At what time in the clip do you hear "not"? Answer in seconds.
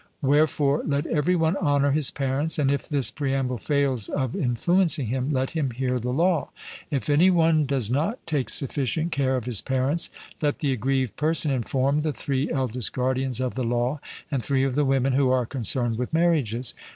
7.91-8.17